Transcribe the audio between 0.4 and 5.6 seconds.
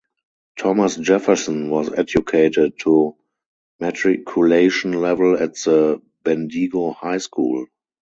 Thomas Jefferson was educated to matriculation level at